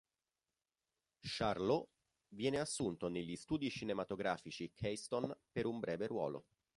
Charlot 1.21 1.87
viene 2.29 2.59
assunto 2.59 3.07
negli 3.07 3.35
studi 3.35 3.69
cinematografici 3.69 4.71
Keystone 4.73 5.37
per 5.51 5.67
un 5.67 5.77
breve 5.79 6.07
ruolo. 6.07 6.45